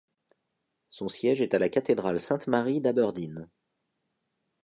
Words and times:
Son 0.89 1.09
siège 1.09 1.41
est 1.41 1.53
à 1.53 1.59
la 1.59 1.69
cathédrale 1.69 2.19
Sainte-Marie 2.19 2.81
d'Aberdeen. 2.81 3.47